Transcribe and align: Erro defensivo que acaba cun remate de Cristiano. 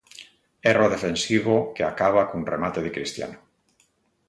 Erro 0.71 0.87
defensivo 0.93 1.55
que 1.77 1.83
acaba 1.89 2.27
cun 2.29 2.43
remate 2.53 2.79
de 2.83 2.93
Cristiano. 2.95 3.37